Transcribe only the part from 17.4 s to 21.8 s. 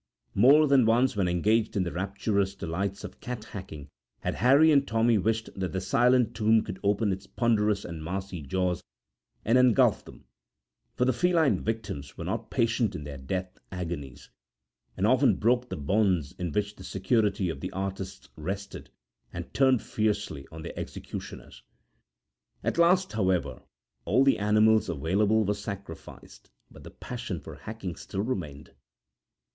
of the artists rested, and turned fiercely on their executioners.